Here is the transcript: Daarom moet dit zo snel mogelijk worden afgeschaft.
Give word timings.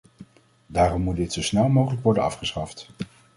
Daarom 0.67 1.01
moet 1.01 1.15
dit 1.15 1.33
zo 1.33 1.41
snel 1.43 1.67
mogelijk 1.69 2.03
worden 2.03 2.23
afgeschaft. 2.23 2.89